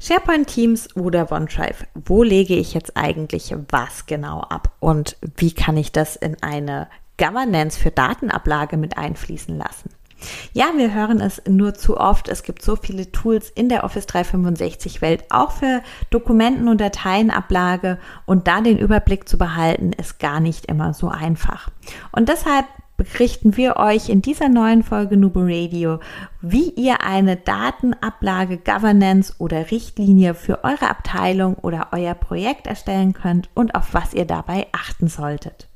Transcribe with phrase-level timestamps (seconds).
[0.00, 5.76] SharePoint Teams oder OneDrive, wo lege ich jetzt eigentlich was genau ab und wie kann
[5.76, 9.90] ich das in eine Governance für Datenablage mit einfließen lassen?
[10.52, 12.28] Ja, wir hören es nur zu oft.
[12.28, 17.98] Es gibt so viele Tools in der Office 365 Welt, auch für Dokumenten- und Dateienablage.
[18.24, 21.70] Und da den Überblick zu behalten, ist gar nicht immer so einfach.
[22.12, 22.66] Und deshalb
[22.96, 25.98] berichten wir euch in dieser neuen Folge Nubo Radio,
[26.40, 33.48] wie ihr eine Datenablage, Governance oder Richtlinie für eure Abteilung oder euer Projekt erstellen könnt
[33.54, 35.68] und auf was ihr dabei achten solltet.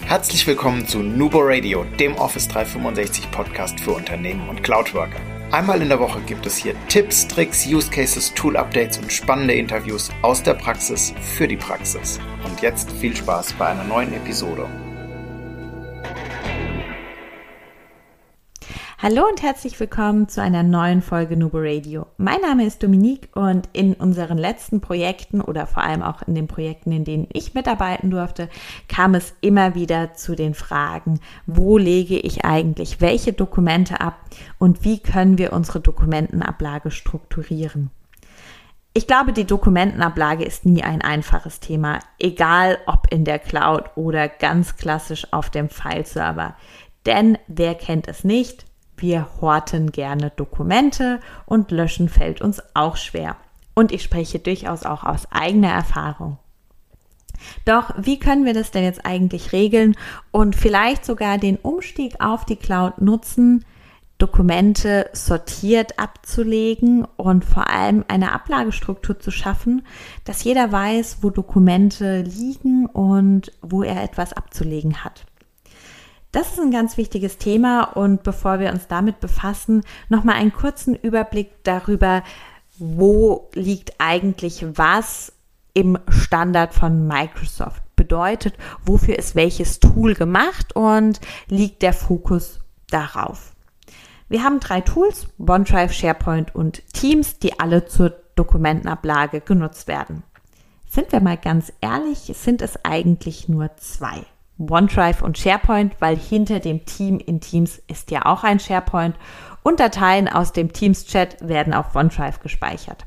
[0.00, 5.20] Herzlich willkommen zu Nubo Radio, dem Office 365 Podcast für Unternehmen und Cloudworker.
[5.52, 9.54] Einmal in der Woche gibt es hier Tipps, Tricks, Use Cases, Tool Updates und spannende
[9.54, 12.18] Interviews aus der Praxis für die Praxis.
[12.44, 14.66] Und jetzt viel Spaß bei einer neuen Episode.
[19.04, 22.06] Hallo und herzlich willkommen zu einer neuen Folge Nubo Radio.
[22.18, 26.46] Mein Name ist Dominique und in unseren letzten Projekten oder vor allem auch in den
[26.46, 28.48] Projekten, in denen ich mitarbeiten durfte,
[28.86, 34.20] kam es immer wieder zu den Fragen, wo lege ich eigentlich welche Dokumente ab
[34.60, 37.90] und wie können wir unsere Dokumentenablage strukturieren.
[38.94, 44.28] Ich glaube, die Dokumentenablage ist nie ein einfaches Thema, egal ob in der Cloud oder
[44.28, 46.54] ganz klassisch auf dem File-Server.
[47.04, 48.64] Denn wer kennt es nicht?
[49.02, 53.36] Wir horten gerne Dokumente und löschen fällt uns auch schwer.
[53.74, 56.38] Und ich spreche durchaus auch aus eigener Erfahrung.
[57.64, 59.96] Doch wie können wir das denn jetzt eigentlich regeln
[60.30, 63.64] und vielleicht sogar den Umstieg auf die Cloud nutzen,
[64.18, 69.84] Dokumente sortiert abzulegen und vor allem eine Ablagestruktur zu schaffen,
[70.22, 75.26] dass jeder weiß, wo Dokumente liegen und wo er etwas abzulegen hat.
[76.32, 80.94] Das ist ein ganz wichtiges Thema und bevor wir uns damit befassen, nochmal einen kurzen
[80.94, 82.22] Überblick darüber,
[82.78, 85.32] wo liegt eigentlich was
[85.74, 87.82] im Standard von Microsoft.
[87.96, 93.52] Bedeutet, wofür ist welches Tool gemacht und liegt der Fokus darauf.
[94.30, 100.22] Wir haben drei Tools, OneDrive, SharePoint und Teams, die alle zur Dokumentenablage genutzt werden.
[100.88, 104.24] Sind wir mal ganz ehrlich, sind es eigentlich nur zwei.
[104.58, 109.16] OneDrive und SharePoint, weil hinter dem Team in Teams ist ja auch ein SharePoint
[109.62, 113.06] und Dateien aus dem Teams-Chat werden auf OneDrive gespeichert.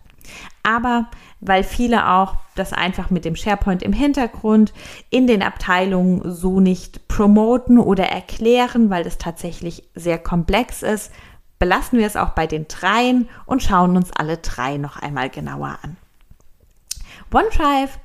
[0.64, 1.08] Aber
[1.40, 4.74] weil viele auch das einfach mit dem SharePoint im Hintergrund
[5.10, 11.12] in den Abteilungen so nicht promoten oder erklären, weil es tatsächlich sehr komplex ist,
[11.60, 15.78] belassen wir es auch bei den dreien und schauen uns alle drei noch einmal genauer
[15.84, 15.98] an.
[17.32, 18.00] OneDrive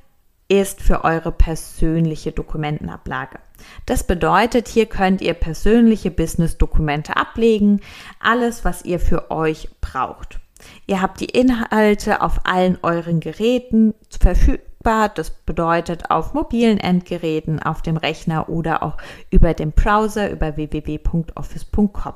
[0.51, 3.39] ist für eure persönliche Dokumentenablage.
[3.85, 7.79] Das bedeutet, hier könnt ihr persönliche Business-Dokumente ablegen,
[8.19, 10.41] alles, was ihr für euch braucht.
[10.87, 15.07] Ihr habt die Inhalte auf allen euren Geräten verfügbar.
[15.07, 18.97] Das bedeutet auf mobilen Endgeräten, auf dem Rechner oder auch
[19.29, 22.13] über den Browser über www.office.com.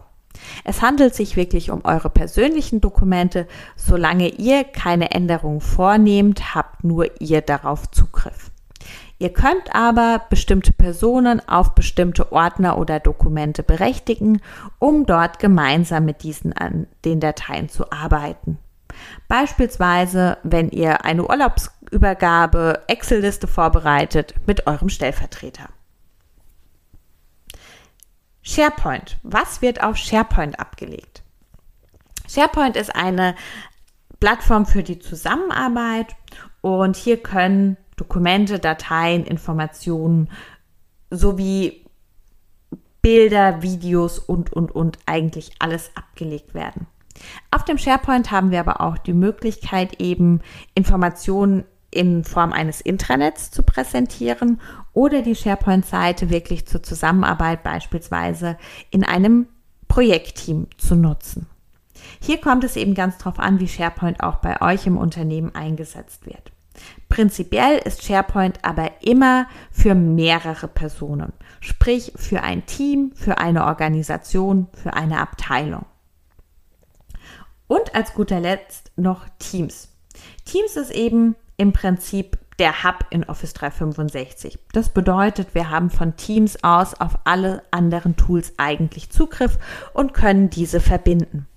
[0.64, 3.48] Es handelt sich wirklich um eure persönlichen Dokumente.
[3.76, 8.52] Solange ihr keine Änderungen vornehmt, habt nur ihr darauf Zugriff.
[9.18, 14.42] Ihr könnt aber bestimmte Personen auf bestimmte Ordner oder Dokumente berechtigen,
[14.78, 18.58] um dort gemeinsam mit diesen an den Dateien zu arbeiten.
[19.28, 25.70] Beispielsweise, wenn ihr eine Urlaubsübergabe Excel-Liste vorbereitet mit eurem Stellvertreter.
[28.46, 29.18] SharePoint.
[29.24, 31.24] Was wird auf SharePoint abgelegt?
[32.30, 33.36] SharePoint ist eine
[34.20, 36.16] Plattform für die Zusammenarbeit
[36.62, 40.30] und hier können Dokumente, Dateien, Informationen
[41.10, 41.86] sowie
[43.02, 46.88] Bilder, Videos und, und, und eigentlich alles abgelegt werden.
[47.52, 50.42] Auf dem SharePoint haben wir aber auch die Möglichkeit, eben
[50.74, 54.60] Informationen in Form eines Intranets zu präsentieren
[54.94, 58.58] oder die SharePoint-Seite wirklich zur Zusammenarbeit beispielsweise
[58.92, 59.48] in einem
[59.88, 61.48] Projektteam zu nutzen.
[62.22, 66.26] Hier kommt es eben ganz drauf an, wie SharePoint auch bei euch im Unternehmen eingesetzt
[66.26, 66.52] wird.
[67.08, 71.32] Prinzipiell ist SharePoint aber immer für mehrere Personen,
[71.62, 75.86] sprich für ein Team, für eine Organisation, für eine Abteilung.
[77.68, 79.90] Und als guter Letzt noch Teams.
[80.46, 84.58] Teams ist eben im Prinzip der Hub in Office 365.
[84.72, 89.58] Das bedeutet, wir haben von Teams aus auf alle anderen Tools eigentlich Zugriff
[89.94, 91.48] und können diese verbinden.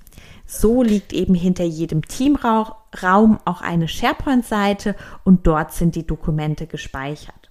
[0.44, 7.50] So liegt eben hinter jedem Teamraum auch eine SharePoint-Seite und dort sind die Dokumente gespeichert.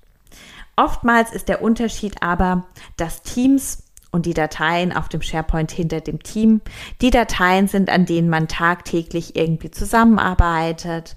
[0.76, 2.66] Oftmals ist der Unterschied aber,
[2.98, 6.62] dass Teams und die Dateien auf dem SharePoint hinter dem Team.
[7.02, 11.16] Die Dateien sind, an denen man tagtäglich irgendwie zusammenarbeitet,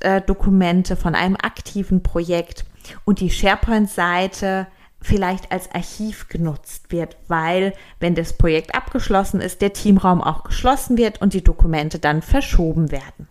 [0.00, 2.64] Projektdokumente von einem aktiven Projekt
[3.04, 4.66] und die SharePoint-Seite
[5.00, 10.96] vielleicht als Archiv genutzt wird, weil, wenn das Projekt abgeschlossen ist, der Teamraum auch geschlossen
[10.96, 13.28] wird und die Dokumente dann verschoben werden.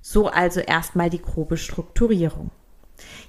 [0.00, 2.50] So also erstmal die grobe Strukturierung.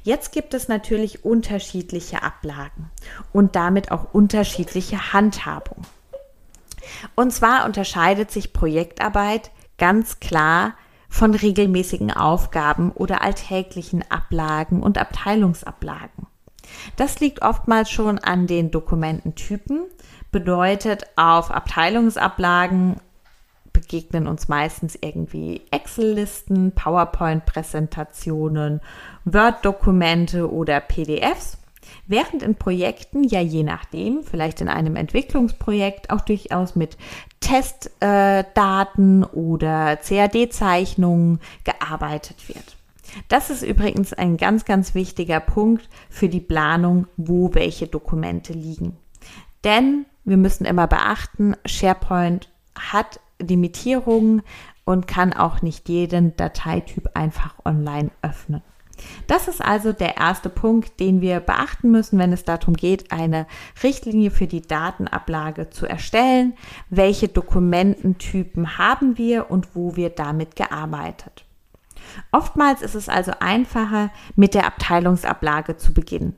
[0.03, 2.89] Jetzt gibt es natürlich unterschiedliche Ablagen
[3.33, 5.85] und damit auch unterschiedliche Handhabung.
[7.15, 10.73] Und zwar unterscheidet sich Projektarbeit ganz klar
[11.09, 16.27] von regelmäßigen Aufgaben oder alltäglichen Ablagen und Abteilungsablagen.
[16.95, 19.83] Das liegt oftmals schon an den Dokumententypen,
[20.31, 22.97] bedeutet auf Abteilungsablagen
[23.77, 28.81] begegnen uns meistens irgendwie Excel-Listen, PowerPoint-Präsentationen,
[29.23, 31.59] Word-Dokumente oder PDFs.
[32.07, 36.97] Während in Projekten ja je nachdem, vielleicht in einem Entwicklungsprojekt auch durchaus mit
[37.39, 42.77] Testdaten äh, oder CAD-Zeichnungen gearbeitet wird.
[43.29, 48.97] Das ist übrigens ein ganz, ganz wichtiger Punkt für die Planung, wo welche Dokumente liegen.
[49.63, 54.43] Denn wir müssen immer beachten, SharePoint hat Limitierungen
[54.85, 58.61] und kann auch nicht jeden Dateityp einfach online öffnen.
[59.27, 63.45] Das ist also der erste Punkt, den wir beachten müssen, wenn es darum geht, eine
[63.83, 66.53] Richtlinie für die Datenablage zu erstellen.
[66.89, 71.45] Welche Dokumententypen haben wir und wo wird damit gearbeitet?
[72.31, 76.35] Oftmals ist es also einfacher, mit der Abteilungsablage zu beginnen,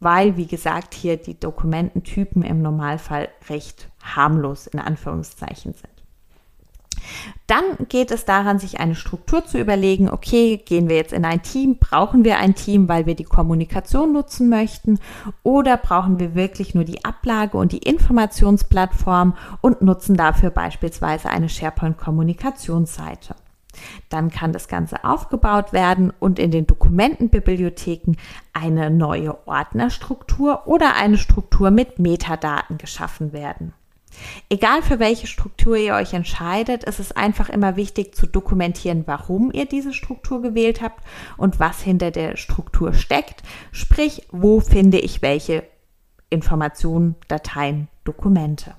[0.00, 5.91] weil, wie gesagt, hier die Dokumententypen im Normalfall recht harmlos in Anführungszeichen sind.
[7.46, 11.42] Dann geht es daran, sich eine Struktur zu überlegen, okay, gehen wir jetzt in ein
[11.42, 14.98] Team, brauchen wir ein Team, weil wir die Kommunikation nutzen möchten
[15.42, 21.48] oder brauchen wir wirklich nur die Ablage und die Informationsplattform und nutzen dafür beispielsweise eine
[21.48, 23.34] SharePoint-Kommunikationsseite.
[24.08, 28.16] Dann kann das Ganze aufgebaut werden und in den Dokumentenbibliotheken
[28.52, 33.72] eine neue Ordnerstruktur oder eine Struktur mit Metadaten geschaffen werden.
[34.48, 39.50] Egal für welche Struktur ihr euch entscheidet, ist es einfach immer wichtig zu dokumentieren, warum
[39.52, 41.02] ihr diese Struktur gewählt habt
[41.36, 43.42] und was hinter der Struktur steckt.
[43.72, 45.64] Sprich, wo finde ich welche
[46.30, 48.74] Informationen, Dateien, Dokumente.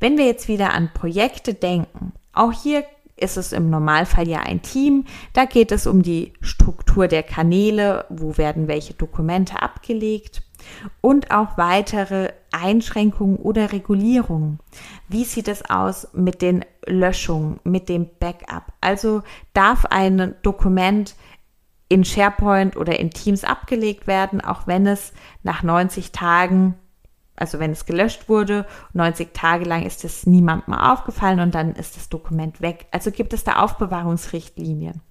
[0.00, 2.84] Wenn wir jetzt wieder an Projekte denken, auch hier
[3.16, 5.04] ist es im Normalfall ja ein Team.
[5.32, 10.42] Da geht es um die Struktur der Kanäle, wo werden welche Dokumente abgelegt
[11.00, 14.60] und auch weitere Einschränkungen oder Regulierungen.
[15.08, 18.72] Wie sieht es aus mit den Löschungen, mit dem Backup?
[18.80, 19.22] Also
[19.52, 21.16] darf ein Dokument
[21.88, 25.12] in SharePoint oder in Teams abgelegt werden, auch wenn es
[25.42, 26.74] nach 90 Tagen,
[27.36, 31.96] also wenn es gelöscht wurde, 90 Tage lang ist es niemandem aufgefallen und dann ist
[31.96, 32.86] das Dokument weg.
[32.92, 35.02] Also gibt es da Aufbewahrungsrichtlinien.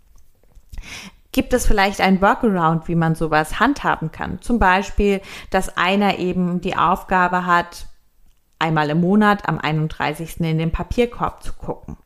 [1.31, 4.42] Gibt es vielleicht ein Workaround, wie man sowas handhaben kann?
[4.42, 7.88] Zum Beispiel, dass einer eben die Aufgabe hat,
[8.60, 10.42] einmal im Monat am 31.
[10.42, 11.98] in den Papierkorb zu gucken.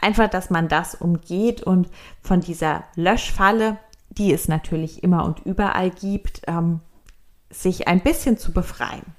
[0.00, 1.88] Einfach, dass man das umgeht und
[2.20, 3.78] von dieser Löschfalle,
[4.10, 6.80] die es natürlich immer und überall gibt, ähm,
[7.50, 9.14] sich ein bisschen zu befreien.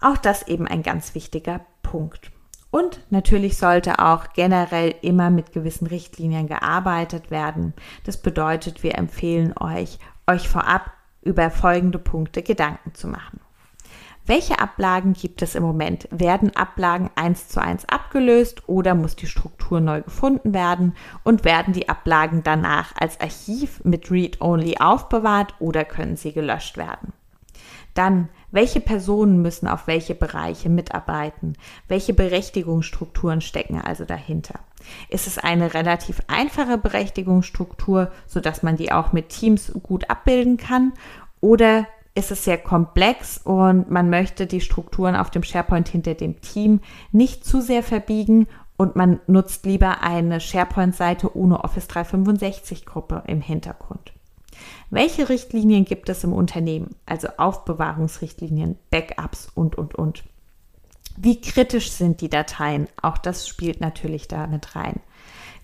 [0.00, 2.30] Auch das eben ein ganz wichtiger Punkt.
[2.70, 7.74] Und natürlich sollte auch generell immer mit gewissen Richtlinien gearbeitet werden.
[8.04, 13.40] Das bedeutet, wir empfehlen euch, euch vorab über folgende Punkte Gedanken zu machen.
[14.26, 16.06] Welche Ablagen gibt es im Moment?
[16.12, 20.94] Werden Ablagen eins zu eins abgelöst oder muss die Struktur neu gefunden werden?
[21.24, 27.12] Und werden die Ablagen danach als Archiv mit Read-Only aufbewahrt oder können sie gelöscht werden?
[27.94, 31.54] Dann, welche Personen müssen auf welche Bereiche mitarbeiten?
[31.88, 34.60] Welche Berechtigungsstrukturen stecken also dahinter?
[35.08, 40.92] Ist es eine relativ einfache Berechtigungsstruktur, sodass man die auch mit Teams gut abbilden kann?
[41.40, 46.40] Oder ist es sehr komplex und man möchte die Strukturen auf dem SharePoint hinter dem
[46.40, 46.80] Team
[47.12, 54.12] nicht zu sehr verbiegen und man nutzt lieber eine SharePoint-Seite ohne Office 365-Gruppe im Hintergrund.
[54.90, 56.96] Welche Richtlinien gibt es im Unternehmen?
[57.06, 60.24] Also Aufbewahrungsrichtlinien, Backups und, und, und.
[61.16, 62.88] Wie kritisch sind die Dateien?
[63.02, 65.00] Auch das spielt natürlich da mit rein.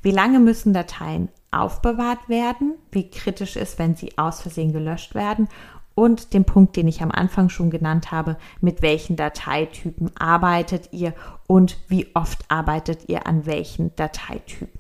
[0.03, 2.75] Wie lange müssen Dateien aufbewahrt werden?
[2.93, 5.49] Wie kritisch ist, wenn sie aus Versehen gelöscht werden?
[5.95, 11.15] Und den Punkt, den ich am Anfang schon genannt habe, mit welchen Dateitypen arbeitet ihr
[11.47, 14.79] und wie oft arbeitet ihr an welchen Dateitypen?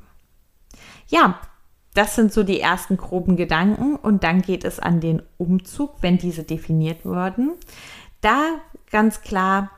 [1.08, 1.40] Ja,
[1.96, 6.18] das sind so die ersten groben Gedanken und dann geht es an den Umzug, wenn
[6.18, 7.52] diese definiert wurden.
[8.20, 8.60] Da
[8.90, 9.70] ganz klar,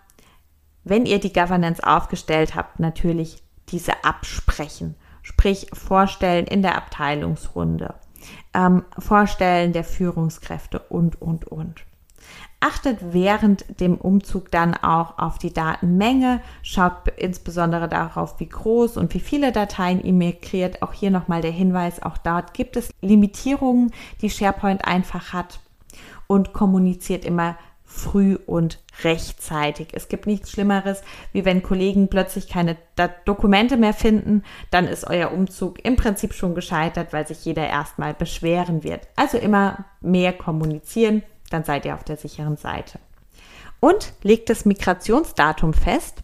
[0.84, 4.94] wenn ihr die Governance aufgestellt habt, natürlich diese absprechen.
[5.22, 7.94] Sprich, vorstellen in der Abteilungsrunde,
[8.54, 11.84] ähm, vorstellen der Führungskräfte und, und, und.
[12.60, 19.14] Achtet während dem Umzug dann auch auf die Datenmenge, schaut insbesondere darauf, wie groß und
[19.14, 20.82] wie viele Dateien ihr migriert.
[20.82, 25.60] Auch hier nochmal der Hinweis, auch dort gibt es Limitierungen, die SharePoint einfach hat
[26.26, 29.88] und kommuniziert immer früh und rechtzeitig.
[29.92, 32.76] Es gibt nichts Schlimmeres, wie wenn Kollegen plötzlich keine
[33.24, 38.14] Dokumente mehr finden, dann ist euer Umzug im Prinzip schon gescheitert, weil sich jeder erstmal
[38.14, 39.08] beschweren wird.
[39.16, 42.98] Also immer mehr kommunizieren, dann seid ihr auf der sicheren Seite.
[43.80, 46.22] Und legt das Migrationsdatum fest,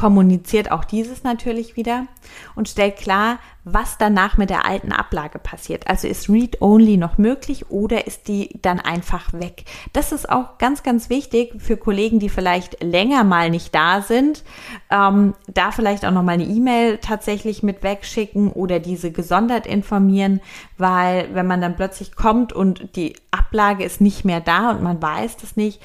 [0.00, 2.06] kommuniziert auch dieses natürlich wieder
[2.54, 5.88] und stellt klar, was danach mit der alten Ablage passiert.
[5.88, 9.64] Also ist Read-Only noch möglich oder ist die dann einfach weg?
[9.92, 14.42] Das ist auch ganz, ganz wichtig für Kollegen, die vielleicht länger mal nicht da sind,
[14.90, 20.40] ähm, da vielleicht auch nochmal eine E-Mail tatsächlich mit wegschicken oder diese gesondert informieren,
[20.78, 25.02] weil wenn man dann plötzlich kommt und die Ablage ist nicht mehr da und man
[25.02, 25.82] weiß das nicht,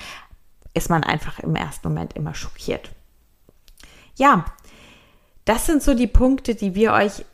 [0.73, 2.91] ist man einfach im ersten Moment immer schockiert.
[4.15, 4.45] Ja,
[5.45, 7.25] das sind so die Punkte, die wir euch,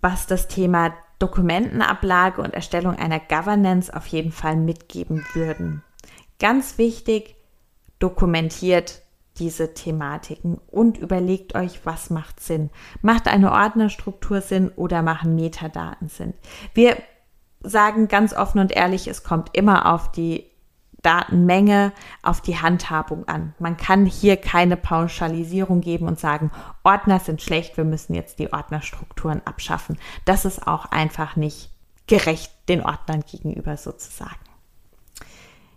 [0.00, 5.82] was das Thema Dokumentenablage und Erstellung einer Governance auf jeden Fall mitgeben würden.
[6.38, 7.36] Ganz wichtig,
[7.98, 9.02] dokumentiert
[9.38, 12.70] diese Thematiken und überlegt euch, was macht Sinn.
[13.02, 16.34] Macht eine Ordnerstruktur Sinn oder machen Metadaten Sinn?
[16.74, 16.96] Wir
[17.62, 20.49] sagen ganz offen und ehrlich, es kommt immer auf die
[21.02, 21.92] Datenmenge
[22.22, 23.54] auf die Handhabung an.
[23.58, 26.50] Man kann hier keine Pauschalisierung geben und sagen,
[26.84, 29.98] Ordner sind schlecht, wir müssen jetzt die Ordnerstrukturen abschaffen.
[30.24, 31.70] Das ist auch einfach nicht
[32.06, 34.34] gerecht den Ordnern gegenüber sozusagen.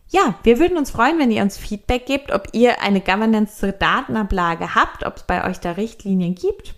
[0.09, 3.71] Ja, wir würden uns freuen, wenn ihr uns Feedback gebt, ob ihr eine Governance zur
[3.71, 6.75] Datenablage habt, ob es bei euch da Richtlinien gibt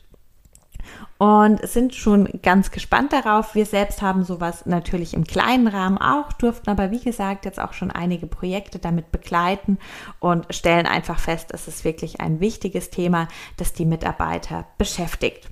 [1.17, 3.55] und sind schon ganz gespannt darauf.
[3.55, 7.73] Wir selbst haben sowas natürlich im kleinen Rahmen auch, durften aber wie gesagt jetzt auch
[7.73, 9.77] schon einige Projekte damit begleiten
[10.19, 13.27] und stellen einfach fest, es ist wirklich ein wichtiges Thema,
[13.57, 15.49] das die Mitarbeiter beschäftigt.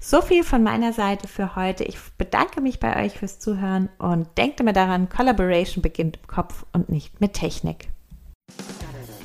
[0.00, 1.84] So viel von meiner Seite für heute.
[1.84, 6.64] Ich bedanke mich bei euch fürs Zuhören und denkt immer daran, Collaboration beginnt im Kopf
[6.72, 7.88] und nicht mit Technik.